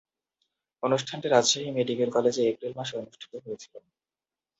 [0.83, 3.77] অনুষ্ঠানটি রাজশাহী মেডিকেল কলেজে এপ্রিল মাসে অনুষ্ঠিত হয়েছিলো।